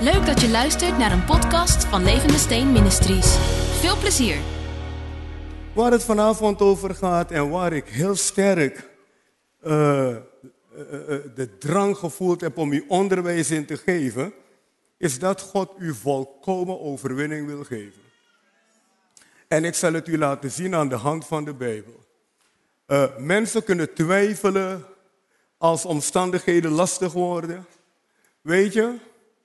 Leuk 0.00 0.26
dat 0.26 0.40
je 0.40 0.48
luistert 0.48 0.98
naar 0.98 1.12
een 1.12 1.24
podcast 1.24 1.84
van 1.84 2.04
Levende 2.04 2.38
Steen 2.38 2.72
Ministries. 2.72 3.36
Veel 3.80 3.96
plezier. 3.96 4.36
Waar 5.74 5.92
het 5.92 6.04
vanavond 6.04 6.60
over 6.60 6.94
gaat 6.94 7.30
en 7.30 7.50
waar 7.50 7.72
ik 7.72 7.88
heel 7.88 8.14
sterk 8.14 8.90
uh, 9.64 9.72
uh, 9.72 10.16
uh, 10.18 10.18
de 11.34 11.56
drang 11.58 11.96
gevoeld 11.96 12.40
heb 12.40 12.58
om 12.58 12.72
u 12.72 12.84
onderwijs 12.88 13.50
in 13.50 13.66
te 13.66 13.76
geven, 13.76 14.32
is 14.98 15.18
dat 15.18 15.40
God 15.40 15.72
u 15.78 15.94
volkomen 15.94 16.80
overwinning 16.80 17.46
wil 17.46 17.64
geven. 17.64 18.02
En 19.48 19.64
ik 19.64 19.74
zal 19.74 19.92
het 19.92 20.08
u 20.08 20.18
laten 20.18 20.50
zien 20.50 20.74
aan 20.74 20.88
de 20.88 20.94
hand 20.94 21.26
van 21.26 21.44
de 21.44 21.54
Bijbel. 21.54 22.04
Mensen 23.18 23.64
kunnen 23.64 23.94
twijfelen 23.94 24.84
als 25.58 25.84
omstandigheden 25.84 26.70
lastig 26.70 27.12
worden. 27.12 27.66
Weet 28.40 28.72
je, 28.72 28.94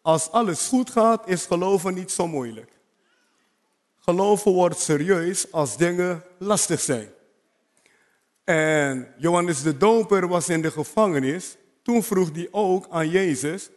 als 0.01 0.31
alles 0.31 0.67
goed 0.67 0.89
gaat, 0.89 1.27
is 1.27 1.45
geloven 1.45 1.93
niet 1.93 2.11
zo 2.11 2.27
moeilijk. 2.27 2.71
Geloven 3.99 4.51
wordt 4.51 4.79
serieus 4.79 5.51
als 5.51 5.77
dingen 5.77 6.23
lastig 6.37 6.79
zijn. 6.79 7.09
En 8.43 9.13
Johannes 9.17 9.61
de 9.61 9.77
Doper 9.77 10.27
was 10.27 10.49
in 10.49 10.61
de 10.61 10.71
gevangenis. 10.71 11.57
Toen 11.83 12.03
vroeg 12.03 12.29
hij 12.33 12.47
ook 12.51 12.87
aan 12.89 13.09
Jezus, 13.09 13.69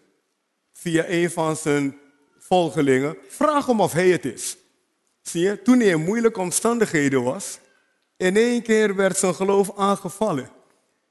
via 0.72 1.04
een 1.08 1.30
van 1.30 1.56
zijn 1.56 1.98
volgelingen, 2.38 3.16
vraag 3.28 3.66
hem 3.66 3.80
of 3.80 3.92
hij 3.92 4.08
het 4.08 4.24
is. 4.24 4.56
Zie 5.22 5.42
je, 5.42 5.62
toen 5.62 5.78
hij 5.78 5.88
in 5.88 6.04
moeilijke 6.04 6.40
omstandigheden 6.40 7.22
was, 7.22 7.58
in 8.16 8.36
één 8.36 8.62
keer 8.62 8.94
werd 8.94 9.16
zijn 9.16 9.34
geloof 9.34 9.76
aangevallen. 9.76 10.50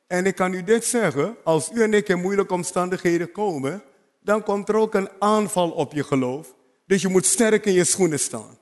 En 0.08 0.26
ik 0.26 0.36
kan 0.36 0.54
u 0.54 0.64
dit 0.64 0.86
zeggen, 0.86 1.36
als 1.44 1.72
u 1.72 1.82
en 1.82 1.94
ik 1.94 2.10
in 2.10 2.22
moeilijke 2.22 2.54
omstandigheden 2.54 3.32
komen, 3.32 3.84
dan 4.24 4.44
komt 4.44 4.70
er 4.70 4.76
ook 4.76 4.94
een 4.94 5.10
aanval 5.20 5.70
op 5.70 5.94
je 5.94 6.04
geloof. 6.04 6.54
Dus 6.86 7.02
je 7.02 7.08
moet 7.08 7.26
sterk 7.26 7.66
in 7.66 7.74
je 7.74 7.84
schoenen 7.84 8.20
staan. 8.20 8.58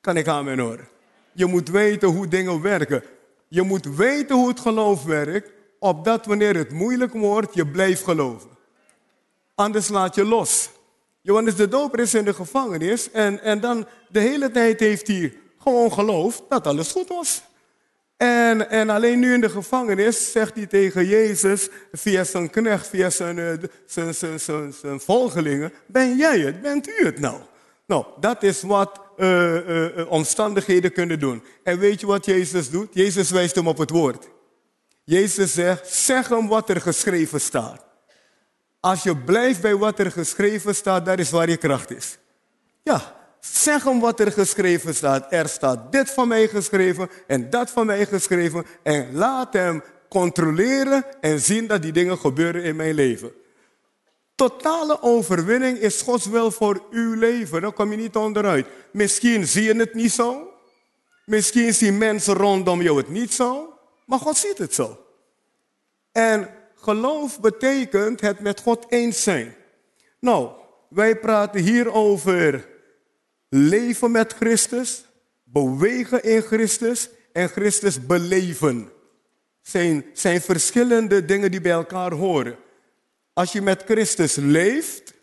Kan 0.00 0.16
ik 0.16 0.28
aan 0.28 0.44
mijn 0.44 0.58
horen? 0.58 0.88
Je 1.32 1.46
moet 1.46 1.68
weten 1.68 2.08
hoe 2.08 2.28
dingen 2.28 2.62
werken. 2.62 3.02
Je 3.48 3.62
moet 3.62 3.96
weten 3.96 4.36
hoe 4.36 4.48
het 4.48 4.60
geloof 4.60 5.04
werkt, 5.04 5.50
opdat 5.78 6.26
wanneer 6.26 6.56
het 6.56 6.72
moeilijk 6.72 7.12
wordt, 7.12 7.54
je 7.54 7.66
blijft 7.66 8.04
geloven. 8.04 8.50
Anders 9.54 9.88
laat 9.88 10.14
je 10.14 10.24
los. 10.24 10.70
Johannes 11.20 11.56
de 11.56 11.68
Doper 11.68 12.00
is 12.00 12.14
in 12.14 12.24
de 12.24 12.34
gevangenis 12.34 13.10
en, 13.10 13.42
en 13.42 13.60
dan 13.60 13.86
de 14.08 14.20
hele 14.20 14.50
tijd 14.50 14.80
heeft 14.80 15.06
hij 15.06 15.36
gewoon 15.58 15.92
geloofd 15.92 16.42
dat 16.48 16.66
alles 16.66 16.92
goed 16.92 17.08
was. 17.08 17.42
En, 18.18 18.70
en 18.70 18.90
alleen 18.90 19.18
nu 19.18 19.34
in 19.34 19.40
de 19.40 19.50
gevangenis 19.50 20.32
zegt 20.32 20.54
hij 20.54 20.66
tegen 20.66 21.06
Jezus 21.06 21.68
via 21.92 22.24
zijn 22.24 22.50
knecht, 22.50 22.88
via 22.88 23.10
zijn, 23.10 23.38
eh, 23.38 23.52
zijn, 23.86 24.14
zijn, 24.14 24.40
zijn, 24.40 24.72
zijn 24.80 25.00
volgelingen, 25.00 25.72
ben 25.86 26.16
jij 26.16 26.38
het, 26.38 26.62
bent 26.62 26.88
u 26.88 27.04
het 27.04 27.20
nou? 27.20 27.40
Nou, 27.86 28.04
dat 28.20 28.42
is 28.42 28.62
wat 28.62 29.00
uh, 29.16 29.68
uh, 29.68 30.10
omstandigheden 30.10 30.92
kunnen 30.92 31.18
doen. 31.18 31.42
En 31.62 31.78
weet 31.78 32.00
je 32.00 32.06
wat 32.06 32.24
Jezus 32.24 32.70
doet? 32.70 32.88
Jezus 32.94 33.30
wijst 33.30 33.54
hem 33.54 33.68
op 33.68 33.78
het 33.78 33.90
woord. 33.90 34.28
Jezus 35.04 35.52
zegt, 35.52 35.94
zeg 35.94 36.28
hem 36.28 36.48
wat 36.48 36.68
er 36.68 36.80
geschreven 36.80 37.40
staat. 37.40 37.84
Als 38.80 39.02
je 39.02 39.16
blijft 39.16 39.60
bij 39.60 39.76
wat 39.76 39.98
er 39.98 40.10
geschreven 40.10 40.74
staat, 40.74 41.06
dat 41.06 41.18
is 41.18 41.30
waar 41.30 41.48
je 41.48 41.56
kracht 41.56 41.90
is. 41.90 42.18
Ja, 42.82 43.17
zeg 43.40 43.84
hem 43.84 44.00
wat 44.00 44.20
er 44.20 44.32
geschreven 44.32 44.94
staat. 44.94 45.26
Er 45.32 45.48
staat 45.48 45.92
dit 45.92 46.10
van 46.10 46.28
mij 46.28 46.48
geschreven 46.48 47.10
en 47.26 47.50
dat 47.50 47.70
van 47.70 47.86
mij 47.86 48.06
geschreven. 48.06 48.64
En 48.82 49.14
laat 49.14 49.52
hem 49.52 49.82
controleren 50.08 51.04
en 51.20 51.40
zien 51.40 51.66
dat 51.66 51.82
die 51.82 51.92
dingen 51.92 52.18
gebeuren 52.18 52.62
in 52.62 52.76
mijn 52.76 52.94
leven. 52.94 53.32
Totale 54.34 55.02
overwinning 55.02 55.78
is 55.78 56.02
Gods 56.02 56.26
wil 56.26 56.50
voor 56.50 56.82
uw 56.90 57.14
leven. 57.14 57.60
Daar 57.60 57.72
kom 57.72 57.90
je 57.90 57.96
niet 57.96 58.16
onderuit. 58.16 58.66
Misschien 58.92 59.46
zie 59.46 59.62
je 59.62 59.74
het 59.74 59.94
niet 59.94 60.12
zo. 60.12 60.52
Misschien 61.24 61.74
zien 61.74 61.98
mensen 61.98 62.34
rondom 62.34 62.82
jou 62.82 62.96
het 62.96 63.08
niet 63.08 63.34
zo. 63.34 63.78
Maar 64.06 64.18
God 64.18 64.36
ziet 64.36 64.58
het 64.58 64.74
zo. 64.74 65.04
En 66.12 66.48
geloof 66.74 67.40
betekent 67.40 68.20
het 68.20 68.40
met 68.40 68.60
God 68.60 68.86
eens 68.88 69.22
zijn. 69.22 69.54
Nou, 70.18 70.48
wij 70.88 71.16
praten 71.16 71.60
hier 71.60 71.92
over 71.92 72.68
leven 73.48 74.10
met 74.10 74.32
Christus, 74.32 75.04
bewegen 75.44 76.22
in 76.22 76.42
Christus 76.42 77.08
en 77.32 77.48
Christus 77.48 78.06
beleven. 78.06 78.88
Zijn, 79.62 80.04
zijn 80.12 80.40
verschillende 80.40 81.24
dingen 81.24 81.50
die 81.50 81.60
bij 81.60 81.72
elkaar 81.72 82.12
horen. 82.12 82.56
Als 83.32 83.52
je 83.52 83.62
met 83.62 83.82
Christus 83.82 84.34
leeft, 84.34 85.14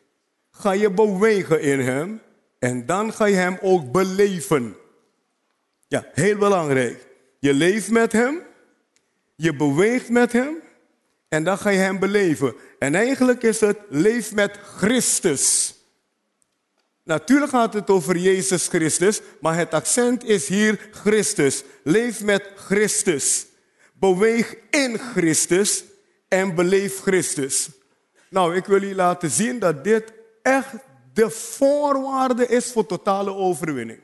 ga 0.51 0.71
je 0.71 0.91
bewegen 0.91 1.61
in 1.61 1.79
Hem 1.79 2.21
en 2.59 2.85
dan 2.85 3.13
ga 3.13 3.25
je 3.25 3.35
Hem 3.35 3.57
ook 3.61 3.91
beleven. 3.91 4.75
Ja, 5.87 6.07
heel 6.13 6.37
belangrijk. 6.37 7.07
Je 7.39 7.53
leeft 7.53 7.89
met 7.89 8.11
Hem, 8.11 8.41
je 9.35 9.55
beweegt 9.55 10.09
met 10.09 10.31
Hem 10.31 10.61
en 11.29 11.43
dan 11.43 11.57
ga 11.57 11.69
je 11.69 11.77
Hem 11.77 11.99
beleven. 11.99 12.55
En 12.79 12.95
eigenlijk 12.95 13.43
is 13.43 13.59
het 13.59 13.77
leef 13.89 14.33
met 14.33 14.57
Christus. 14.57 15.74
Natuurlijk 17.05 17.51
gaat 17.51 17.73
het 17.73 17.89
over 17.89 18.17
Jezus 18.17 18.67
Christus, 18.67 19.21
maar 19.41 19.55
het 19.55 19.73
accent 19.73 20.23
is 20.23 20.47
hier 20.47 20.89
Christus. 20.91 21.63
Leef 21.83 22.23
met 22.23 22.51
Christus. 22.55 23.45
Beweeg 23.93 24.55
in 24.69 24.97
Christus 24.99 25.83
en 26.27 26.55
beleef 26.55 27.01
Christus. 27.01 27.69
Nou, 28.29 28.55
ik 28.55 28.65
wil 28.65 28.81
u 28.81 28.95
laten 28.95 29.29
zien 29.29 29.59
dat 29.59 29.83
dit 29.83 30.13
echt 30.41 30.73
de 31.13 31.29
voorwaarde 31.29 32.47
is 32.47 32.71
voor 32.71 32.85
totale 32.85 33.33
overwinning. 33.33 33.99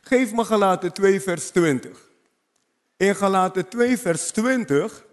Geef 0.00 0.32
me 0.32 0.44
Galaten 0.44 0.92
2, 0.92 1.20
vers 1.20 1.48
20. 1.48 2.08
In 2.96 3.16
Galaten 3.16 3.68
2, 3.68 3.98
vers 3.98 4.30
20 4.30 5.04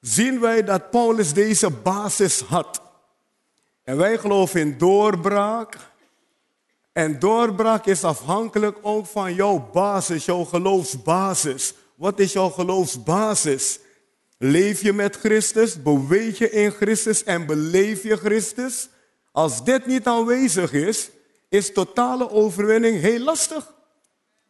zien 0.00 0.40
wij 0.40 0.64
dat 0.64 0.90
Paulus 0.90 1.32
deze 1.32 1.70
basis 1.70 2.40
had. 2.40 2.82
En 3.82 3.96
wij 3.96 4.18
geloven 4.18 4.60
in 4.60 4.78
doorbraak. 4.78 5.76
En 6.96 7.18
doorbraak 7.18 7.86
is 7.86 8.04
afhankelijk 8.04 8.78
ook 8.82 9.06
van 9.06 9.34
jouw 9.34 9.70
basis, 9.72 10.24
jouw 10.24 10.44
geloofsbasis. 10.44 11.74
Wat 11.94 12.18
is 12.18 12.32
jouw 12.32 12.48
geloofsbasis? 12.48 13.78
Leef 14.38 14.82
je 14.82 14.92
met 14.92 15.16
Christus? 15.16 15.82
Beweeg 15.82 16.38
je 16.38 16.50
in 16.50 16.70
Christus 16.70 17.24
en 17.24 17.46
beleef 17.46 18.02
je 18.02 18.16
Christus? 18.16 18.88
Als 19.32 19.64
dit 19.64 19.86
niet 19.86 20.06
aanwezig 20.06 20.72
is, 20.72 21.10
is 21.48 21.72
totale 21.72 22.30
overwinning 22.30 23.00
heel 23.00 23.20
lastig. 23.20 23.72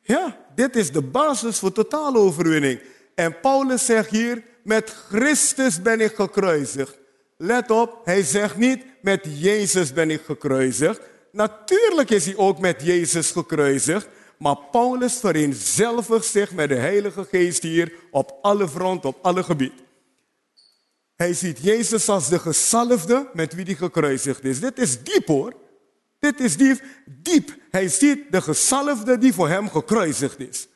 Ja, 0.02 0.36
dit 0.54 0.76
is 0.76 0.92
de 0.92 1.02
basis 1.02 1.58
voor 1.58 1.72
totale 1.72 2.18
overwinning. 2.18 2.80
En 3.14 3.40
Paulus 3.40 3.84
zegt 3.84 4.10
hier, 4.10 4.44
met 4.62 4.90
Christus 4.90 5.82
ben 5.82 6.00
ik 6.00 6.14
gekruisigd. 6.14 6.98
Let 7.36 7.70
op, 7.70 8.00
hij 8.04 8.22
zegt 8.22 8.56
niet, 8.56 8.84
met 9.02 9.26
Jezus 9.38 9.92
ben 9.92 10.10
ik 10.10 10.22
gekruisigd. 10.24 11.00
Natuurlijk 11.36 12.10
is 12.10 12.24
hij 12.24 12.36
ook 12.36 12.58
met 12.58 12.82
Jezus 12.82 13.30
gekruisigd. 13.30 14.08
Maar 14.38 14.56
Paulus 14.56 15.18
vereenzelvigt 15.18 16.24
zich 16.24 16.52
met 16.52 16.68
de 16.68 16.74
Heilige 16.74 17.24
Geest 17.30 17.62
hier 17.62 17.92
op 18.10 18.38
alle 18.42 18.68
fronten, 18.68 19.08
op 19.08 19.18
alle 19.22 19.42
gebieden. 19.42 19.78
Hij 21.16 21.34
ziet 21.34 21.58
Jezus 21.58 22.08
als 22.08 22.28
de 22.28 22.38
gezalfde 22.38 23.30
met 23.32 23.54
wie 23.54 23.64
hij 23.64 23.74
gekruisigd 23.74 24.44
is. 24.44 24.60
Dit 24.60 24.78
is 24.78 25.02
diep 25.02 25.26
hoor. 25.26 25.54
Dit 26.18 26.40
is 26.40 26.56
diep. 26.56 26.82
diep. 27.06 27.56
Hij 27.70 27.88
ziet 27.88 28.32
de 28.32 28.40
gezalfde 28.42 29.18
die 29.18 29.32
voor 29.32 29.48
hem 29.48 29.70
gekruisigd 29.70 30.38
is. 30.38 30.68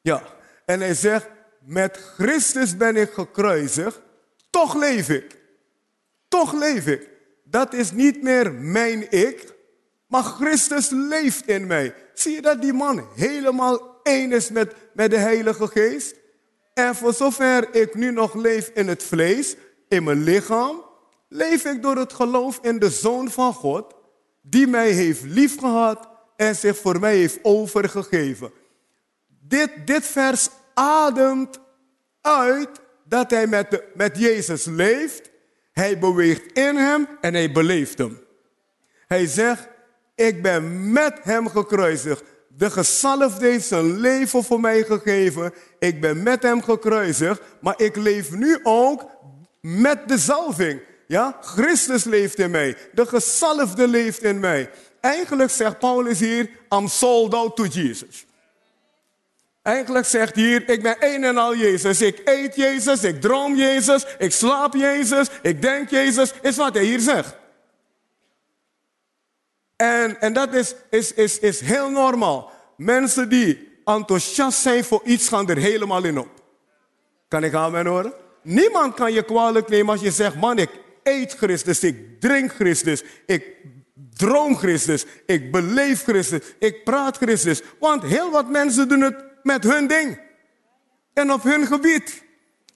Ja, 0.00 0.22
en 0.64 0.80
hij 0.80 0.94
zegt, 0.94 1.28
met 1.60 1.96
Christus 2.16 2.76
ben 2.76 2.96
ik 2.96 3.12
gekruisigd, 3.12 4.00
toch 4.50 4.74
leef 4.74 5.08
ik. 5.08 5.36
Toch 6.28 6.52
leef 6.52 6.86
ik. 6.86 7.08
Dat 7.44 7.74
is 7.74 7.90
niet 7.92 8.22
meer 8.22 8.52
mijn 8.52 9.10
ik, 9.10 9.54
maar 10.06 10.22
Christus 10.22 10.90
leeft 10.90 11.46
in 11.46 11.66
mij. 11.66 11.94
Zie 12.14 12.34
je 12.34 12.42
dat 12.42 12.60
die 12.60 12.72
man 12.72 13.06
helemaal 13.14 14.00
één 14.02 14.32
is 14.32 14.50
met, 14.50 14.74
met 14.92 15.10
de 15.10 15.18
Heilige 15.18 15.66
Geest? 15.66 16.14
En 16.74 16.94
voor 16.94 17.12
zover 17.12 17.74
ik 17.74 17.94
nu 17.94 18.10
nog 18.10 18.34
leef 18.34 18.70
in 18.74 18.88
het 18.88 19.02
vlees, 19.02 19.56
in 19.88 20.04
mijn 20.04 20.22
lichaam, 20.22 20.84
leef 21.28 21.64
ik 21.64 21.82
door 21.82 21.96
het 21.96 22.12
geloof 22.12 22.58
in 22.62 22.78
de 22.78 22.90
Zoon 22.90 23.30
van 23.30 23.52
God, 23.52 23.94
die 24.42 24.66
mij 24.66 24.90
heeft 24.90 25.22
liefgehad 25.22 26.08
en 26.36 26.56
zich 26.56 26.76
voor 26.76 27.00
mij 27.00 27.16
heeft 27.16 27.38
overgegeven. 27.42 28.50
Dit, 29.26 29.70
dit 29.84 30.06
vers 30.06 30.48
ademt 30.74 31.60
uit 32.20 32.68
dat 33.04 33.30
hij 33.30 33.46
met, 33.46 33.82
met 33.94 34.18
Jezus 34.18 34.64
leeft, 34.64 35.30
hij 35.72 35.98
beweegt 35.98 36.52
in 36.52 36.76
hem 36.76 37.08
en 37.20 37.34
hij 37.34 37.52
beleeft 37.52 37.98
hem. 37.98 38.18
Hij 39.06 39.26
zegt, 39.26 39.68
ik 40.16 40.42
ben 40.42 40.92
met 40.92 41.18
hem 41.22 41.48
gekruisigd. 41.48 42.22
De 42.48 42.70
gezalfde 42.70 43.46
heeft 43.46 43.66
zijn 43.66 44.00
leven 44.00 44.44
voor 44.44 44.60
mij 44.60 44.82
gegeven. 44.82 45.52
Ik 45.78 46.00
ben 46.00 46.22
met 46.22 46.42
hem 46.42 46.62
gekruisigd. 46.62 47.40
Maar 47.60 47.74
ik 47.76 47.96
leef 47.96 48.30
nu 48.30 48.58
ook 48.62 49.10
met 49.60 50.08
de 50.08 50.18
zalving. 50.18 50.80
Ja, 51.06 51.38
Christus 51.40 52.04
leeft 52.04 52.38
in 52.38 52.50
mij. 52.50 52.76
De 52.92 53.06
gezalfde 53.06 53.88
leeft 53.88 54.22
in 54.22 54.40
mij. 54.40 54.70
Eigenlijk 55.00 55.50
zegt 55.50 55.78
Paulus 55.78 56.20
hier, 56.20 56.50
I'm 56.68 56.88
sold 56.88 57.34
out 57.34 57.56
to 57.56 57.64
Jesus. 57.64 58.26
Eigenlijk 59.62 60.06
zegt 60.06 60.34
hier, 60.34 60.68
ik 60.68 60.82
ben 60.82 60.96
een 61.00 61.24
en 61.24 61.36
al 61.36 61.56
Jezus. 61.56 62.00
Ik 62.00 62.20
eet 62.24 62.56
Jezus, 62.56 63.02
ik 63.02 63.20
droom 63.20 63.56
Jezus, 63.56 64.06
ik 64.18 64.32
slaap 64.32 64.74
Jezus, 64.74 65.28
ik 65.42 65.62
denk 65.62 65.90
Jezus. 65.90 66.32
Is 66.42 66.56
wat 66.56 66.74
hij 66.74 66.84
hier 66.84 67.00
zegt. 67.00 67.36
En, 69.76 70.20
en 70.20 70.32
dat 70.32 70.54
is, 70.54 70.74
is, 70.90 71.12
is, 71.12 71.38
is 71.38 71.60
heel 71.60 71.90
normaal. 71.90 72.50
Mensen 72.76 73.28
die 73.28 73.80
enthousiast 73.84 74.58
zijn 74.58 74.84
voor 74.84 75.00
iets 75.04 75.28
gaan 75.28 75.48
er 75.48 75.56
helemaal 75.56 76.04
in 76.04 76.18
op. 76.18 76.28
Kan 77.28 77.44
ik 77.44 77.54
aan 77.54 77.72
mijn 77.72 77.86
horen? 77.86 78.12
Niemand 78.42 78.94
kan 78.94 79.12
je 79.12 79.22
kwalijk 79.22 79.68
nemen 79.68 79.92
als 79.92 80.00
je 80.00 80.10
zegt, 80.10 80.36
man, 80.36 80.58
ik 80.58 80.70
eet 81.02 81.32
Christus, 81.32 81.80
ik 81.80 82.20
drink 82.20 82.52
Christus, 82.52 83.02
ik 83.26 83.44
droom 84.14 84.56
Christus, 84.56 85.04
ik 85.26 85.52
beleef 85.52 86.02
Christus, 86.02 86.40
ik 86.58 86.84
praat 86.84 87.16
Christus. 87.16 87.62
Want 87.80 88.02
heel 88.02 88.30
wat 88.30 88.48
mensen 88.48 88.88
doen 88.88 89.00
het 89.00 89.24
met 89.42 89.64
hun 89.64 89.86
ding. 89.86 90.20
En 91.12 91.32
op 91.32 91.42
hun 91.42 91.66
gebied. 91.66 92.24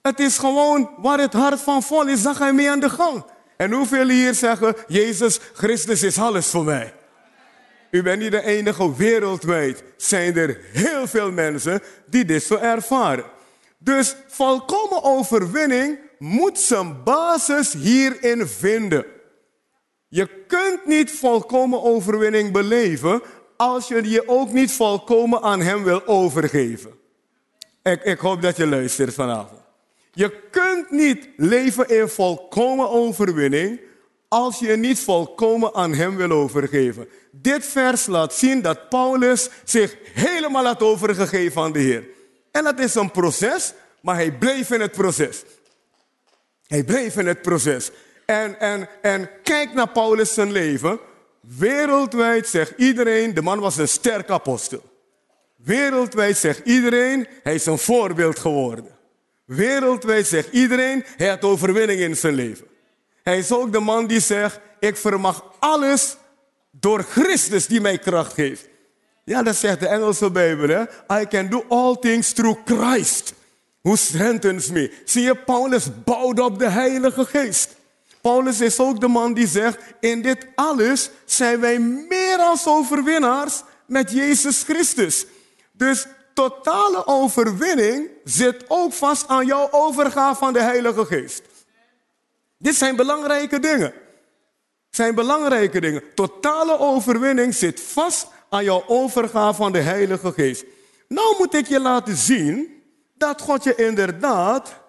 Het 0.01 0.19
is 0.19 0.37
gewoon 0.37 0.89
waar 0.97 1.19
het 1.19 1.33
hart 1.33 1.59
van 1.61 1.83
vol 1.83 2.07
is, 2.07 2.21
dan 2.21 2.35
ga 2.35 2.47
je 2.47 2.53
mee 2.53 2.69
aan 2.69 2.79
de 2.79 2.89
gang. 2.89 3.25
En 3.61 3.71
hoeveel 3.71 4.07
hier 4.07 4.33
zeggen, 4.33 4.75
Jezus 4.87 5.39
Christus 5.53 6.03
is 6.03 6.17
alles 6.17 6.47
voor 6.47 6.63
mij. 6.63 6.93
U 7.91 8.03
bent 8.03 8.21
niet 8.21 8.31
de 8.31 8.43
enige 8.43 8.95
wereldwijd. 8.95 9.83
Zijn 9.97 10.37
er 10.37 10.59
heel 10.71 11.07
veel 11.07 11.31
mensen 11.31 11.81
die 12.05 12.25
dit 12.25 12.43
zo 12.43 12.55
ervaren. 12.55 13.25
Dus 13.77 14.15
volkomen 14.27 15.03
overwinning 15.03 15.99
moet 16.17 16.59
zijn 16.59 17.03
basis 17.03 17.73
hierin 17.73 18.47
vinden. 18.47 19.05
Je 20.07 20.29
kunt 20.47 20.85
niet 20.85 21.11
volkomen 21.11 21.83
overwinning 21.83 22.51
beleven 22.51 23.21
als 23.57 23.87
je 23.87 24.09
je 24.09 24.27
ook 24.27 24.51
niet 24.51 24.71
volkomen 24.71 25.41
aan 25.41 25.61
Hem 25.61 25.83
wil 25.83 26.07
overgeven. 26.07 26.91
Ik, 27.83 28.03
ik 28.03 28.19
hoop 28.19 28.41
dat 28.41 28.57
je 28.57 28.67
luistert 28.67 29.13
vanavond. 29.13 29.60
Je 30.13 30.41
kunt 30.51 30.91
niet 30.91 31.29
leven 31.37 31.89
in 31.89 32.07
volkomen 32.07 32.89
overwinning 32.89 33.79
als 34.27 34.59
je 34.59 34.75
niet 34.75 34.99
volkomen 34.99 35.73
aan 35.73 35.93
Hem 35.93 36.15
wil 36.15 36.31
overgeven. 36.31 37.07
Dit 37.31 37.65
vers 37.65 38.05
laat 38.05 38.33
zien 38.33 38.61
dat 38.61 38.89
Paulus 38.89 39.49
zich 39.63 39.97
helemaal 40.13 40.65
had 40.65 40.81
overgegeven 40.81 41.61
aan 41.61 41.71
de 41.71 41.79
Heer. 41.79 42.07
En 42.51 42.63
dat 42.63 42.79
is 42.79 42.95
een 42.95 43.11
proces, 43.11 43.73
maar 44.01 44.15
hij 44.15 44.31
bleef 44.31 44.71
in 44.71 44.81
het 44.81 44.91
proces. 44.91 45.43
Hij 46.67 46.83
bleef 46.83 47.17
in 47.17 47.27
het 47.27 47.41
proces. 47.41 47.91
En, 48.25 48.59
en, 48.59 48.89
en 49.01 49.29
kijk 49.43 49.73
naar 49.73 49.89
Paulus 49.89 50.33
zijn 50.33 50.51
leven. 50.51 50.99
Wereldwijd 51.39 52.47
zegt 52.47 52.73
iedereen, 52.77 53.33
de 53.33 53.41
man 53.41 53.59
was 53.59 53.77
een 53.77 53.87
sterk 53.87 54.29
apostel. 54.29 54.83
Wereldwijd 55.55 56.37
zegt 56.37 56.61
iedereen, 56.65 57.27
hij 57.43 57.53
is 57.53 57.65
een 57.65 57.77
voorbeeld 57.77 58.39
geworden. 58.39 58.99
Wereldwijd 59.55 60.27
zegt 60.27 60.51
iedereen, 60.51 61.03
hij 61.17 61.27
had 61.27 61.41
overwinning 61.41 61.99
in 61.99 62.17
zijn 62.17 62.33
leven. 62.33 62.67
Hij 63.23 63.37
is 63.37 63.51
ook 63.51 63.71
de 63.71 63.79
man 63.79 64.07
die 64.07 64.19
zegt, 64.19 64.59
ik 64.79 64.97
vermag 64.97 65.43
alles 65.59 66.17
door 66.71 67.03
Christus 67.03 67.67
die 67.67 67.81
mij 67.81 67.97
kracht 67.97 68.33
geeft. 68.33 68.67
Ja, 69.23 69.43
dat 69.43 69.55
zegt 69.55 69.79
de 69.79 69.87
Engelse 69.87 70.31
Bijbel. 70.31 70.67
Hè? 70.67 70.81
I 71.21 71.27
can 71.27 71.49
do 71.49 71.65
all 71.69 71.95
things 71.95 72.33
through 72.33 72.59
Christ, 72.65 73.33
who 73.81 73.95
strengthens 73.95 74.69
me. 74.69 74.93
Zie 75.05 75.23
je, 75.23 75.35
Paulus 75.35 75.87
bouwt 76.03 76.39
op 76.39 76.59
de 76.59 76.69
Heilige 76.69 77.25
Geest. 77.25 77.75
Paulus 78.21 78.61
is 78.61 78.79
ook 78.79 78.99
de 78.99 79.07
man 79.07 79.33
die 79.33 79.47
zegt, 79.47 79.77
in 79.99 80.21
dit 80.21 80.47
alles 80.55 81.09
zijn 81.25 81.59
wij 81.59 81.79
meer 81.79 82.37
als 82.37 82.67
overwinnaars 82.67 83.61
met 83.85 84.11
Jezus 84.11 84.63
Christus. 84.63 85.25
Dus 85.71 86.07
totale 86.33 87.07
overwinning 87.07 88.09
zit 88.23 88.63
ook 88.67 88.93
vast 88.93 89.27
aan 89.27 89.45
jouw 89.45 89.67
overgave 89.71 90.37
van 90.37 90.53
de 90.53 90.61
Heilige 90.61 91.05
Geest. 91.05 91.41
Dit 92.57 92.75
zijn 92.75 92.95
belangrijke 92.95 93.59
dingen. 93.59 93.93
Zijn 94.89 95.15
belangrijke 95.15 95.81
dingen. 95.81 96.03
Totale 96.15 96.79
overwinning 96.79 97.55
zit 97.55 97.81
vast 97.81 98.27
aan 98.49 98.63
jouw 98.63 98.83
overgave 98.87 99.55
van 99.55 99.71
de 99.71 99.79
Heilige 99.79 100.31
Geest. 100.31 100.63
Nou 101.07 101.35
moet 101.37 101.53
ik 101.53 101.67
je 101.67 101.79
laten 101.79 102.15
zien 102.15 102.83
dat 103.13 103.41
God 103.41 103.63
je 103.63 103.75
inderdaad 103.75 104.79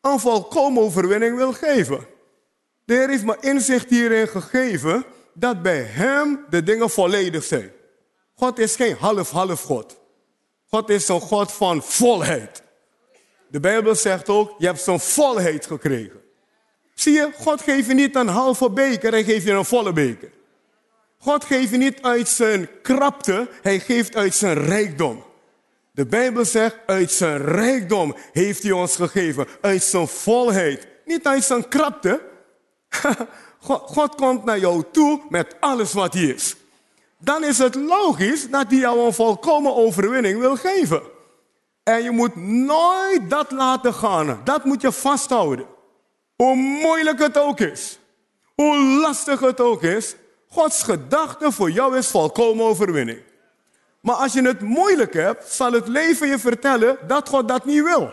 een 0.00 0.20
volkomen 0.20 0.82
overwinning 0.82 1.36
wil 1.36 1.52
geven. 1.52 2.06
De 2.84 2.94
Heer 2.94 3.08
heeft 3.08 3.24
me 3.24 3.36
inzicht 3.40 3.90
hierin 3.90 4.28
gegeven 4.28 5.04
dat 5.34 5.62
bij 5.62 5.82
Hem 5.82 6.44
de 6.50 6.62
dingen 6.62 6.90
volledig 6.90 7.44
zijn. 7.44 7.72
God 8.34 8.58
is 8.58 8.76
geen 8.76 8.96
half-half 8.96 9.62
God. 9.62 9.96
God 10.74 10.90
is 10.90 11.08
een 11.08 11.20
God 11.20 11.52
van 11.52 11.82
volheid. 11.82 12.62
De 13.48 13.60
Bijbel 13.60 13.94
zegt 13.94 14.28
ook, 14.28 14.54
je 14.58 14.66
hebt 14.66 14.80
zo'n 14.80 15.00
volheid 15.00 15.66
gekregen. 15.66 16.20
Zie 16.94 17.12
je, 17.12 17.30
God 17.34 17.62
geeft 17.62 17.86
je 17.86 17.94
niet 17.94 18.14
een 18.14 18.28
halve 18.28 18.70
beker, 18.70 19.10
hij 19.10 19.24
geeft 19.24 19.46
je 19.46 19.52
een 19.52 19.64
volle 19.64 19.92
beker. 19.92 20.30
God 21.18 21.44
geeft 21.44 21.70
je 21.70 21.76
niet 21.76 22.02
uit 22.02 22.28
zijn 22.28 22.68
krapte, 22.82 23.48
hij 23.62 23.80
geeft 23.80 24.16
uit 24.16 24.34
zijn 24.34 24.64
rijkdom. 24.64 25.24
De 25.90 26.06
Bijbel 26.06 26.44
zegt, 26.44 26.76
uit 26.86 27.12
zijn 27.12 27.36
rijkdom 27.36 28.16
heeft 28.32 28.62
hij 28.62 28.72
ons 28.72 28.96
gegeven, 28.96 29.46
uit 29.60 29.82
zijn 29.82 30.08
volheid. 30.08 30.86
Niet 31.04 31.26
uit 31.26 31.44
zijn 31.44 31.68
krapte. 31.68 32.20
God, 33.66 33.80
God 33.80 34.14
komt 34.14 34.44
naar 34.44 34.58
jou 34.58 34.84
toe 34.92 35.20
met 35.28 35.56
alles 35.60 35.92
wat 35.92 36.14
hij 36.14 36.22
is. 36.22 36.56
Dan 37.24 37.44
is 37.44 37.58
het 37.58 37.74
logisch 37.74 38.50
dat 38.50 38.64
hij 38.68 38.78
jou 38.78 39.06
een 39.06 39.14
volkomen 39.14 39.74
overwinning 39.74 40.40
wil 40.40 40.56
geven. 40.56 41.02
En 41.82 42.02
je 42.02 42.10
moet 42.10 42.36
nooit 42.36 43.30
dat 43.30 43.50
laten 43.50 43.94
gaan. 43.94 44.40
Dat 44.44 44.64
moet 44.64 44.80
je 44.80 44.92
vasthouden. 44.92 45.66
Hoe 46.36 46.54
moeilijk 46.54 47.18
het 47.18 47.38
ook 47.38 47.60
is. 47.60 47.98
Hoe 48.54 48.78
lastig 48.78 49.40
het 49.40 49.60
ook 49.60 49.82
is. 49.82 50.16
Gods 50.48 50.82
gedachte 50.82 51.52
voor 51.52 51.70
jou 51.70 51.96
is 51.96 52.08
volkomen 52.08 52.64
overwinning. 52.64 53.18
Maar 54.00 54.14
als 54.14 54.32
je 54.32 54.42
het 54.42 54.60
moeilijk 54.60 55.14
hebt, 55.14 55.52
zal 55.52 55.72
het 55.72 55.88
leven 55.88 56.28
je 56.28 56.38
vertellen 56.38 56.98
dat 57.06 57.28
God 57.28 57.48
dat 57.48 57.64
niet 57.64 57.82
wil. 57.82 58.12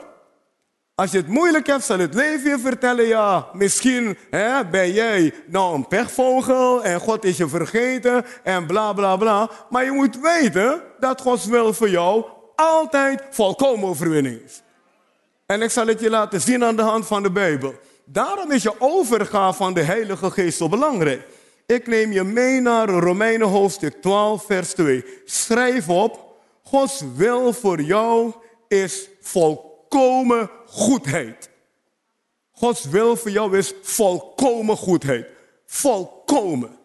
Als 0.95 1.11
je 1.11 1.17
het 1.17 1.27
moeilijk 1.27 1.67
hebt, 1.67 1.83
zal 1.83 1.99
het 1.99 2.13
leven 2.13 2.49
je 2.49 2.59
vertellen, 2.59 3.05
ja, 3.05 3.47
misschien 3.53 4.17
hè, 4.29 4.65
ben 4.65 4.91
jij 4.91 5.33
nou 5.47 5.75
een 5.75 5.87
pechvogel 5.87 6.83
en 6.83 6.99
God 6.99 7.23
is 7.23 7.37
je 7.37 7.47
vergeten 7.47 8.25
en 8.43 8.65
bla 8.65 8.93
bla 8.93 9.15
bla. 9.17 9.49
Maar 9.69 9.83
je 9.83 9.91
moet 9.91 10.19
weten 10.19 10.81
dat 10.99 11.21
Gods 11.21 11.45
wil 11.45 11.73
voor 11.73 11.89
jou 11.89 12.25
altijd 12.55 13.23
volkomen 13.29 13.89
overwinning 13.89 14.41
is. 14.45 14.61
En 15.45 15.61
ik 15.61 15.69
zal 15.69 15.87
het 15.87 15.99
je 15.99 16.09
laten 16.09 16.41
zien 16.41 16.63
aan 16.63 16.75
de 16.75 16.81
hand 16.81 17.07
van 17.07 17.23
de 17.23 17.31
Bijbel. 17.31 17.73
Daarom 18.05 18.51
is 18.51 18.63
je 18.63 18.73
overgave 18.79 19.57
van 19.57 19.73
de 19.73 19.81
Heilige 19.81 20.31
Geest 20.31 20.57
zo 20.57 20.69
belangrijk. 20.69 21.27
Ik 21.65 21.87
neem 21.87 22.11
je 22.11 22.23
mee 22.23 22.61
naar 22.61 22.89
Romeinen 22.89 23.47
hoofdstuk 23.47 24.01
12, 24.01 24.45
vers 24.45 24.73
2. 24.73 25.05
Schrijf 25.25 25.89
op, 25.89 26.35
Gods 26.63 27.03
wil 27.15 27.53
voor 27.53 27.81
jou 27.81 28.33
is 28.67 29.09
volkomen 29.21 29.70
goedheid. 30.65 31.49
Gods 32.51 32.85
wil 32.85 33.15
voor 33.15 33.31
jou 33.31 33.57
is 33.57 33.73
volkomen 33.81 34.77
goedheid. 34.77 35.27
Volkomen. 35.65 36.77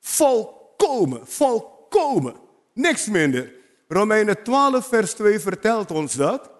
Volkomen. 0.00 1.20
Volkomen. 1.24 2.34
Niks 2.74 3.06
minder. 3.06 3.52
Romeinen 3.88 4.42
12, 4.42 4.86
vers 4.86 5.12
2 5.12 5.40
vertelt 5.40 5.90
ons 5.90 6.14
dat. 6.14 6.50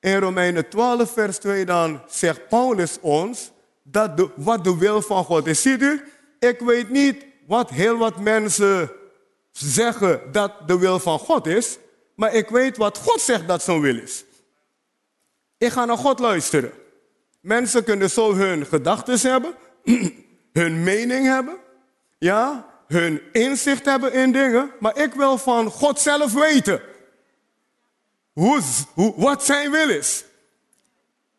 In 0.00 0.18
Romeinen 0.18 0.68
12, 0.68 1.12
vers 1.12 1.38
2 1.38 1.64
dan 1.64 2.00
zegt 2.08 2.48
Paulus 2.48 2.98
ons 3.00 3.50
dat 3.82 4.16
de, 4.16 4.30
wat 4.36 4.64
de 4.64 4.76
wil 4.76 5.02
van 5.02 5.24
God 5.24 5.46
is. 5.46 5.62
Ziet 5.62 5.82
u, 5.82 6.04
ik 6.38 6.60
weet 6.60 6.90
niet 6.90 7.26
wat 7.46 7.70
heel 7.70 7.96
wat 7.96 8.20
mensen 8.20 8.90
zeggen 9.50 10.20
dat 10.32 10.52
de 10.66 10.78
wil 10.78 10.98
van 10.98 11.18
God 11.18 11.46
is, 11.46 11.78
maar 12.14 12.34
ik 12.34 12.48
weet 12.48 12.76
wat 12.76 12.98
God 12.98 13.20
zegt 13.20 13.48
dat 13.48 13.62
zijn 13.62 13.80
wil 13.80 13.96
is. 13.96 14.24
Ik 15.58 15.72
ga 15.72 15.84
naar 15.84 15.98
God 15.98 16.18
luisteren. 16.18 16.72
Mensen 17.40 17.84
kunnen 17.84 18.10
zo 18.10 18.34
hun 18.34 18.66
gedachten 18.66 19.30
hebben, 19.30 19.54
hun 20.52 20.82
mening 20.82 21.26
hebben, 21.26 21.56
ja, 22.18 22.66
hun 22.86 23.22
inzicht 23.32 23.84
hebben 23.84 24.12
in 24.12 24.32
dingen, 24.32 24.70
maar 24.80 24.98
ik 24.98 25.14
wil 25.14 25.38
van 25.38 25.70
God 25.70 26.00
zelf 26.00 26.32
weten 26.32 26.80
hoe, 28.32 28.60
hoe, 28.94 29.12
wat 29.16 29.44
zijn 29.44 29.70
wil 29.70 29.88
is. 29.88 30.24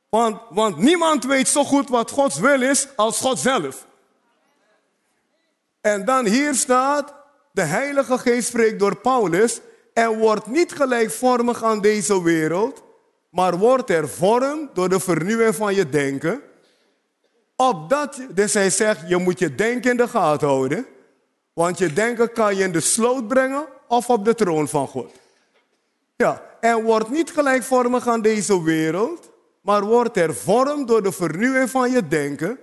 Want, 0.09 0.41
want 0.49 0.77
niemand 0.77 1.25
weet 1.25 1.47
zo 1.47 1.63
goed 1.63 1.89
wat 1.89 2.11
Gods 2.11 2.39
wil 2.39 2.61
is 2.61 2.88
als 2.95 3.19
God 3.19 3.39
zelf. 3.39 3.88
En 5.81 6.05
dan 6.05 6.25
hier 6.25 6.55
staat, 6.55 7.13
de 7.51 7.61
Heilige 7.61 8.17
Geest 8.17 8.47
spreekt 8.47 8.79
door 8.79 8.97
Paulus 8.97 9.59
en 9.93 10.17
wordt 10.17 10.45
niet 10.45 10.71
gelijkvormig 10.71 11.63
aan 11.63 11.81
deze 11.81 12.23
wereld, 12.23 12.83
maar 13.29 13.57
wordt 13.57 13.89
hervormd 13.89 14.75
door 14.75 14.89
de 14.89 15.00
vernieuwing 15.00 15.55
van 15.55 15.75
je 15.75 15.89
denken. 15.89 16.41
Opdat 17.55 18.21
dus 18.31 18.53
hij 18.53 18.69
zegt, 18.69 19.09
je 19.09 19.17
moet 19.17 19.39
je 19.39 19.55
denken 19.55 19.91
in 19.91 19.98
de 19.98 20.07
gaten 20.07 20.48
houden. 20.48 20.86
Want 21.53 21.77
je 21.77 21.93
denken 21.93 22.33
kan 22.33 22.55
je 22.55 22.63
in 22.63 22.71
de 22.71 22.79
sloot 22.79 23.27
brengen 23.27 23.65
of 23.88 24.09
op 24.09 24.25
de 24.25 24.36
troon 24.36 24.67
van 24.67 24.88
God. 24.88 25.12
Ja, 26.15 26.43
en 26.59 26.83
word 26.83 27.09
niet 27.09 27.31
gelijkvormig 27.31 28.07
aan 28.07 28.21
deze 28.21 28.63
wereld, 28.63 29.29
maar 29.62 29.83
word 29.83 30.15
hervormd 30.15 30.88
door 30.88 31.03
de 31.03 31.12
vernieuwing 31.12 31.69
van 31.69 31.91
je 31.91 32.07
denken, 32.07 32.59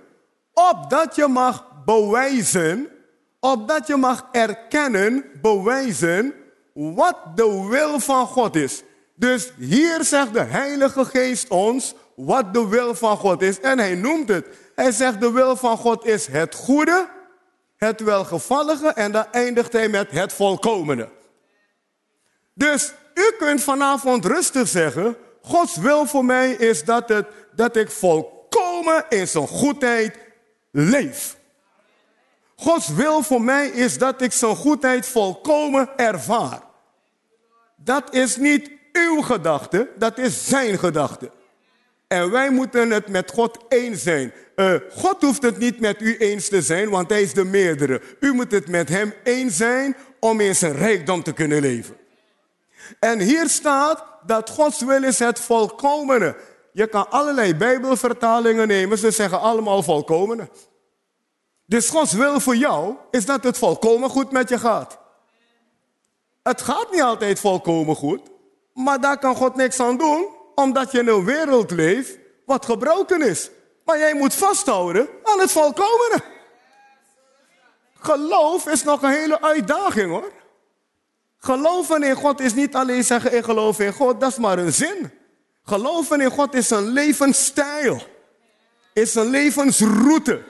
opdat 0.53 1.15
je 1.15 1.27
mag 1.27 1.65
bewijzen, 1.85 2.87
opdat 3.39 3.87
je 3.87 3.95
mag 3.95 4.27
erkennen, 4.31 5.25
bewijzen, 5.41 6.33
wat 6.73 7.17
de 7.35 7.67
wil 7.69 7.99
van 7.99 8.25
God 8.25 8.55
is. 8.55 8.83
Dus 9.19 9.51
hier 9.57 10.03
zegt 10.03 10.33
de 10.33 10.43
Heilige 10.43 11.05
Geest 11.05 11.47
ons 11.47 11.95
wat 12.15 12.53
de 12.53 12.67
wil 12.67 12.95
van 12.95 13.17
God 13.17 13.41
is. 13.41 13.59
En 13.59 13.79
hij 13.79 13.95
noemt 13.95 14.29
het. 14.29 14.47
Hij 14.75 14.91
zegt 14.91 15.19
de 15.19 15.31
wil 15.31 15.55
van 15.55 15.77
God 15.77 16.05
is 16.05 16.27
het 16.27 16.55
goede, 16.55 17.09
het 17.75 17.99
welgevallige 17.99 18.87
en 18.87 19.11
dan 19.11 19.25
eindigt 19.31 19.73
hij 19.73 19.89
met 19.89 20.11
het 20.11 20.33
volkomene. 20.33 21.09
Dus 22.53 22.93
u 23.13 23.35
kunt 23.37 23.63
vanavond 23.63 24.25
rustig 24.25 24.67
zeggen, 24.67 25.17
Gods 25.41 25.75
wil 25.75 26.05
voor 26.05 26.25
mij 26.25 26.51
is 26.51 26.83
dat, 26.83 27.09
het, 27.09 27.27
dat 27.55 27.75
ik 27.75 27.91
volkomen 27.91 29.05
in 29.09 29.27
zijn 29.27 29.47
goedheid 29.47 30.17
leef. 30.71 31.37
Gods 32.55 32.87
wil 32.87 33.23
voor 33.23 33.41
mij 33.41 33.67
is 33.67 33.97
dat 33.97 34.21
ik 34.21 34.31
zijn 34.31 34.55
goedheid 34.55 35.05
volkomen 35.05 35.89
ervaar. 35.95 36.61
Dat 37.75 38.13
is 38.13 38.35
niet 38.35 38.76
uw 38.97 39.21
gedachte, 39.21 39.89
dat 39.97 40.17
is 40.17 40.47
zijn 40.47 40.79
gedachte. 40.79 41.31
En 42.07 42.31
wij 42.31 42.49
moeten 42.49 42.91
het 42.91 43.07
met 43.07 43.31
God 43.31 43.57
eens 43.69 44.03
zijn. 44.03 44.33
Uh, 44.55 44.73
God 44.91 45.21
hoeft 45.21 45.41
het 45.41 45.57
niet 45.57 45.79
met 45.79 46.01
u 46.01 46.17
eens 46.17 46.47
te 46.47 46.61
zijn, 46.61 46.89
want 46.89 47.09
hij 47.09 47.21
is 47.21 47.33
de 47.33 47.43
meerdere. 47.43 48.01
U 48.19 48.33
moet 48.33 48.51
het 48.51 48.67
met 48.67 48.89
hem 48.89 49.13
eens 49.23 49.57
zijn 49.57 49.95
om 50.19 50.39
in 50.39 50.55
zijn 50.55 50.75
rijkdom 50.75 51.23
te 51.23 51.33
kunnen 51.33 51.61
leven. 51.61 51.97
En 52.99 53.19
hier 53.19 53.49
staat 53.49 54.03
dat 54.25 54.49
Gods 54.49 54.81
wil 54.81 55.03
is 55.03 55.19
het 55.19 55.39
volkomene. 55.39 56.35
Je 56.71 56.87
kan 56.87 57.09
allerlei 57.09 57.55
Bijbelvertalingen 57.55 58.67
nemen, 58.67 58.97
ze 58.97 59.11
zeggen 59.11 59.39
allemaal 59.39 59.83
volkomene. 59.83 60.49
Dus 61.65 61.89
Gods 61.89 62.13
wil 62.13 62.39
voor 62.39 62.55
jou 62.55 62.95
is 63.11 63.25
dat 63.25 63.43
het 63.43 63.57
volkomen 63.57 64.09
goed 64.09 64.31
met 64.31 64.49
je 64.49 64.59
gaat. 64.59 64.99
Het 66.43 66.61
gaat 66.61 66.91
niet 66.91 67.01
altijd 67.01 67.39
volkomen 67.39 67.95
goed, 67.95 68.21
maar 68.77 69.01
daar 69.01 69.17
kan 69.17 69.35
God 69.35 69.55
niks 69.55 69.79
aan 69.79 69.97
doen, 69.97 70.27
omdat 70.55 70.91
je 70.91 70.99
in 70.99 71.07
een 71.07 71.25
wereld 71.25 71.71
leeft 71.71 72.17
wat 72.45 72.65
gebroken 72.65 73.21
is. 73.21 73.49
Maar 73.85 73.97
jij 73.97 74.13
moet 74.13 74.33
vasthouden 74.33 75.09
aan 75.23 75.39
het 75.39 75.51
volkomene. 75.51 76.23
Geloof 77.99 78.67
is 78.67 78.83
nog 78.83 79.01
een 79.01 79.11
hele 79.11 79.41
uitdaging 79.41 80.09
hoor. 80.09 80.31
Geloven 81.37 82.03
in 82.03 82.15
God 82.15 82.39
is 82.39 82.53
niet 82.53 82.75
alleen 82.75 83.03
zeggen 83.03 83.37
ik 83.37 83.43
geloof 83.43 83.79
in 83.79 83.93
God, 83.93 84.19
dat 84.19 84.31
is 84.31 84.37
maar 84.37 84.57
een 84.57 84.73
zin. 84.73 85.11
Geloven 85.63 86.21
in 86.21 86.31
God 86.31 86.53
is 86.53 86.69
een 86.69 86.87
levensstijl. 86.87 88.01
Is 88.93 89.15
een 89.15 89.29
levensroute. 89.29 90.43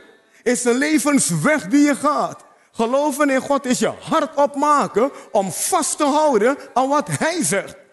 Is 0.44 0.64
een 0.64 0.78
levensweg 0.78 1.68
die 1.68 1.84
je 1.84 1.96
gaat. 1.96 2.44
Geloven 2.72 3.30
in 3.30 3.42
God 3.42 3.66
is 3.66 3.80
je 3.80 3.94
hart 4.00 4.36
opmaken 4.36 5.12
om 5.32 5.52
vast 5.52 5.98
te 5.98 6.06
houden 6.06 6.58
aan 6.74 6.90
wat 6.90 7.08
Hij 7.08 7.44
zegt. 7.44 7.86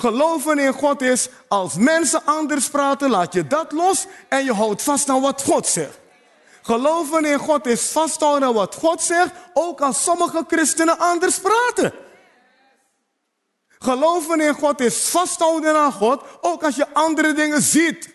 Geloven 0.00 0.58
in 0.58 0.72
God 0.72 1.02
is 1.02 1.28
als 1.48 1.74
mensen 1.74 2.24
anders 2.24 2.68
praten, 2.68 3.10
laat 3.10 3.32
je 3.32 3.46
dat 3.46 3.72
los 3.72 4.06
en 4.28 4.44
je 4.44 4.52
houdt 4.52 4.82
vast 4.82 5.08
aan 5.08 5.20
wat 5.20 5.42
God 5.42 5.66
zegt. 5.66 5.98
Geloven 6.62 7.24
in 7.24 7.38
God 7.38 7.66
is 7.66 7.90
vasthouden 7.90 8.48
aan 8.48 8.54
wat 8.54 8.74
God 8.74 9.02
zegt, 9.02 9.32
ook 9.54 9.80
als 9.80 10.02
sommige 10.02 10.44
christenen 10.48 10.98
anders 10.98 11.40
praten. 11.40 11.92
Geloven 13.68 14.40
in 14.40 14.54
God 14.54 14.80
is 14.80 15.08
vasthouden 15.08 15.76
aan 15.76 15.92
God, 15.92 16.22
ook 16.40 16.62
als 16.62 16.76
je 16.76 16.92
andere 16.92 17.32
dingen 17.32 17.62
ziet. 17.62 18.14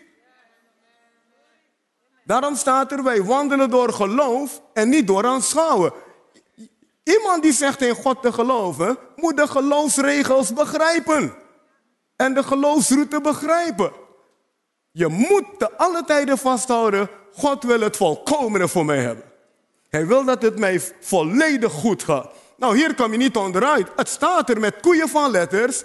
Daarom 2.24 2.56
staat 2.56 2.92
er, 2.92 3.02
wij 3.02 3.22
wandelen 3.22 3.70
door 3.70 3.92
geloof 3.92 4.62
en 4.72 4.88
niet 4.88 5.06
door 5.06 5.26
aanschouwen. 5.26 5.92
Iemand 7.02 7.42
die 7.42 7.52
zegt 7.52 7.82
in 7.82 7.94
God 7.94 8.22
te 8.22 8.32
geloven, 8.32 8.98
moet 9.16 9.36
de 9.36 9.48
geloofsregels 9.48 10.52
begrijpen. 10.52 11.42
En 12.16 12.34
de 12.34 12.42
geloofsroute 12.42 13.20
begrijpen. 13.20 13.92
Je 14.90 15.08
moet 15.08 15.44
te 15.58 15.76
alle 15.76 16.04
tijden 16.04 16.38
vasthouden, 16.38 17.08
God 17.32 17.62
wil 17.62 17.80
het 17.80 17.96
volkomene 17.96 18.68
voor 18.68 18.84
mij 18.84 18.98
hebben. 18.98 19.24
Hij 19.88 20.06
wil 20.06 20.24
dat 20.24 20.42
het 20.42 20.58
mij 20.58 20.80
volledig 21.00 21.72
goed 21.72 22.02
gaat. 22.02 22.30
Nou, 22.56 22.76
hier 22.76 22.94
kom 22.94 23.12
je 23.12 23.18
niet 23.18 23.36
onderuit. 23.36 23.88
Het 23.96 24.08
staat 24.08 24.50
er 24.50 24.60
met 24.60 24.80
koeien 24.80 25.08
van 25.08 25.30
letters. 25.30 25.84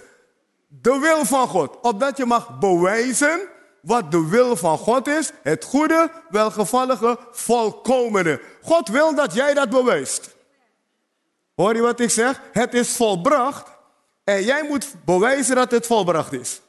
De 0.67 0.99
wil 0.99 1.25
van 1.25 1.47
God. 1.47 1.79
Opdat 1.81 2.17
je 2.17 2.25
mag 2.25 2.59
bewijzen 2.59 3.39
wat 3.81 4.11
de 4.11 4.27
wil 4.27 4.55
van 4.55 4.77
God 4.77 5.07
is. 5.07 5.31
Het 5.43 5.63
goede, 5.63 6.11
welgevallige, 6.29 7.17
volkomene. 7.31 8.41
God 8.61 8.87
wil 8.87 9.15
dat 9.15 9.33
jij 9.33 9.53
dat 9.53 9.69
bewijst. 9.69 10.35
Hoor 11.55 11.75
je 11.75 11.81
wat 11.81 11.99
ik 11.99 12.09
zeg? 12.09 12.41
Het 12.51 12.73
is 12.73 12.95
volbracht. 12.95 13.68
En 14.29 14.43
jij 14.43 14.63
moet 14.63 14.87
bewijzen 15.05 15.55
dat 15.55 15.71
het 15.71 15.85
volbracht 15.85 16.33
is. 16.33 16.61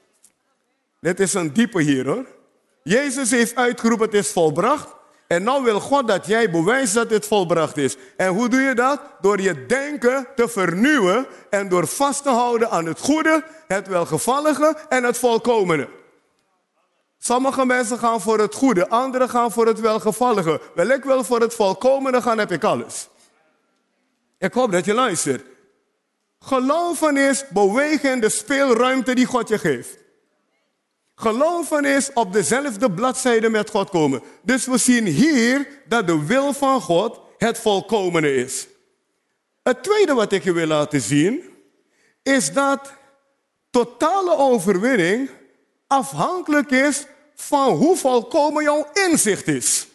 Dit 1.01 1.21
is 1.21 1.35
een 1.35 1.53
diepe 1.53 1.83
hier 1.83 2.07
hoor. 2.07 2.27
Jezus 2.83 3.31
heeft 3.31 3.57
uitgeroepen, 3.57 4.07
het 4.07 4.15
is 4.15 4.33
volbracht. 4.33 4.95
En 5.27 5.43
nou 5.43 5.65
wil 5.65 5.81
God 5.81 6.09
dat 6.09 6.27
jij 6.27 6.51
bewijst 6.51 6.95
dat 6.95 7.11
het 7.11 7.27
volbracht 7.27 7.77
is. 7.77 7.97
En 8.17 8.29
hoe 8.29 8.49
doe 8.49 8.61
je 8.61 8.75
dat? 8.75 9.01
Door 9.21 9.41
je 9.41 9.67
denken 9.67 10.27
te 10.37 10.49
vernieuwen 10.49 11.27
en 11.51 11.69
door 11.69 11.87
vast 11.87 12.23
te 12.23 12.29
houden 12.29 12.71
aan 12.71 12.87
het 12.87 13.01
goede, 13.01 13.45
het 13.67 13.89
welgevallige 13.89 14.77
en 14.89 15.05
het 15.05 15.19
volkomene. 15.19 15.89
Sommige 17.19 17.67
mensen 17.67 17.99
gaan 17.99 18.21
voor 18.21 18.39
het 18.39 18.55
goede, 18.55 18.89
anderen 18.89 19.29
gaan 19.29 19.53
voor 19.53 19.67
het 19.67 19.81
welgevallige. 19.81 20.61
Wel, 20.75 20.89
ik 20.89 21.05
wil 21.05 21.25
voor 21.25 21.41
het 21.41 21.55
volkomene 21.55 22.23
gaan, 22.23 22.39
heb 22.39 22.53
ik 22.53 22.65
alles. 22.65 23.09
Ik 24.39 24.53
hoop 24.53 24.73
dat 24.73 24.85
je 24.85 24.95
luistert. 24.95 25.59
Geloven 26.45 27.17
is 27.17 27.45
bewegen 27.49 28.11
in 28.11 28.21
de 28.21 28.29
speelruimte 28.29 29.15
die 29.15 29.27
God 29.27 29.49
je 29.49 29.59
geeft. 29.59 29.99
Geloven 31.15 31.85
is 31.85 32.13
op 32.13 32.33
dezelfde 32.33 32.91
bladzijde 32.91 33.49
met 33.49 33.71
God 33.71 33.91
komen. 33.91 34.23
Dus 34.43 34.67
we 34.67 34.79
zien 34.79 35.07
hier 35.07 35.69
dat 35.89 36.07
de 36.07 36.25
wil 36.27 36.53
van 36.53 36.81
God 36.81 37.21
het 37.39 37.59
volkomene 37.59 38.35
is. 38.35 38.69
Het 39.63 39.83
tweede 39.83 40.15
wat 40.15 40.33
ik 40.33 40.45
je 40.45 40.53
wil 40.53 40.67
laten 40.67 41.01
zien, 41.01 41.43
is 42.23 42.53
dat 42.53 42.93
totale 43.71 44.37
overwinning 44.37 45.31
afhankelijk 45.87 46.71
is 46.71 47.07
van 47.35 47.69
hoe 47.75 47.97
volkomen 47.97 48.63
jouw 48.63 48.87
inzicht 48.93 49.47
is. 49.47 49.87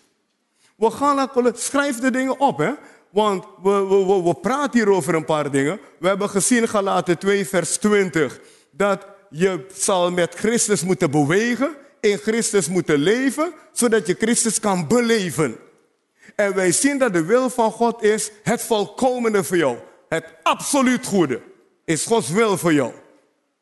We 0.76 0.92
gaan 0.92 1.30
schrijf 1.54 2.00
de 2.00 2.12
dingen 2.12 2.40
op, 2.40 2.58
hè. 2.58 2.74
Want 3.16 3.46
we, 3.64 3.88
we, 3.88 4.24
we, 4.24 4.34
praten 4.34 4.80
hier 4.80 4.90
over 4.90 5.16
een 5.16 5.26
paar 5.26 5.52
dingen. 5.52 5.80
We 6.00 6.08
hebben 6.08 6.30
gezien, 6.30 6.68
Galaten 6.68 7.18
2, 7.18 7.48
vers 7.48 7.78
20, 7.78 8.40
dat 8.72 9.06
je 9.30 9.66
zal 9.74 10.12
met 10.12 10.36
Christus 10.36 10.84
moeten 10.84 11.12
bewegen, 11.12 11.76
in 12.00 12.18
Christus 12.18 12.68
moeten 12.68 12.98
leven, 12.98 13.54
zodat 13.72 14.08
je 14.08 14.16
Christus 14.20 14.60
kan 14.60 14.88
beleven. 14.88 15.58
En 16.36 16.56
wij 16.56 16.72
zien 16.72 16.98
dat 16.98 17.14
de 17.14 17.26
wil 17.26 17.50
van 17.50 17.72
God 17.72 18.04
is 18.04 18.32
het 18.44 18.62
volkomene 18.62 19.44
voor 19.44 19.58
jou. 19.58 19.78
Het 20.10 20.26
absoluut 20.44 21.06
goede 21.06 21.42
is 21.86 22.06
Gods 22.06 22.30
wil 22.30 22.58
voor 22.58 22.74
jou. 22.74 22.94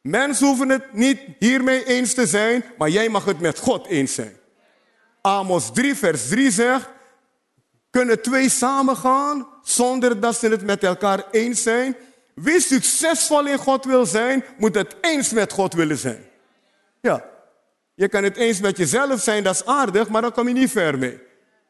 Mensen 0.01 0.47
hoeven 0.47 0.69
het 0.69 0.93
niet 0.93 1.19
hiermee 1.39 1.85
eens 1.85 2.13
te 2.13 2.27
zijn, 2.27 2.63
maar 2.77 2.89
jij 2.89 3.09
mag 3.09 3.25
het 3.25 3.39
met 3.39 3.59
God 3.59 3.87
eens 3.87 4.13
zijn. 4.13 4.35
Amos 5.21 5.71
3, 5.73 5.95
vers 5.95 6.27
3 6.27 6.51
zegt, 6.51 6.89
kunnen 7.93 8.21
twee 8.21 8.49
samengaan 8.49 9.47
zonder 9.63 10.19
dat 10.19 10.35
ze 10.35 10.47
het 10.47 10.65
met 10.65 10.83
elkaar 10.83 11.23
eens 11.31 11.63
zijn? 11.63 11.95
Wie 12.35 12.61
succesvol 12.61 13.47
in 13.47 13.57
God 13.57 13.85
wil 13.85 14.05
zijn, 14.05 14.43
moet 14.57 14.75
het 14.75 14.95
eens 15.01 15.29
met 15.31 15.51
God 15.51 15.73
willen 15.73 15.97
zijn. 15.97 16.23
Ja, 17.01 17.25
je 17.95 18.07
kan 18.07 18.23
het 18.23 18.37
eens 18.37 18.59
met 18.59 18.77
jezelf 18.77 19.21
zijn, 19.21 19.43
dat 19.43 19.55
is 19.55 19.65
aardig, 19.65 20.09
maar 20.09 20.21
dan 20.21 20.31
kom 20.31 20.47
je 20.47 20.53
niet 20.53 20.71
ver 20.71 20.97
mee. 20.97 21.21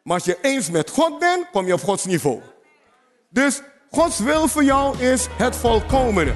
Maar 0.03 0.15
als 0.15 0.25
je 0.25 0.37
eens 0.41 0.69
met 0.69 0.89
God 0.89 1.19
bent, 1.19 1.49
kom 1.51 1.65
je 1.65 1.73
op 1.73 1.83
Gods 1.83 2.05
niveau. 2.05 2.41
Dus 3.29 3.61
Gods 3.89 4.19
wil 4.19 4.47
voor 4.47 4.63
jou 4.63 4.99
is 4.99 5.27
het 5.37 5.55
volkomene. 5.55 6.33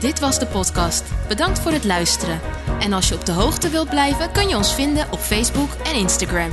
Dit 0.00 0.20
was 0.20 0.38
de 0.38 0.46
podcast. 0.46 1.04
Bedankt 1.28 1.58
voor 1.58 1.72
het 1.72 1.84
luisteren. 1.84 2.40
En 2.80 2.92
als 2.92 3.08
je 3.08 3.14
op 3.14 3.26
de 3.26 3.32
hoogte 3.32 3.68
wilt 3.68 3.88
blijven, 3.88 4.32
kun 4.32 4.48
je 4.48 4.56
ons 4.56 4.74
vinden 4.74 5.12
op 5.12 5.18
Facebook 5.18 5.70
en 5.84 5.94
Instagram. 5.94 6.50